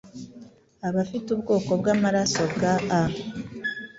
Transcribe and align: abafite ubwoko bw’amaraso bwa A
abafite 0.87 1.27
ubwoko 1.31 1.69
bw’amaraso 1.79 2.41
bwa 2.53 2.73
A 3.01 3.01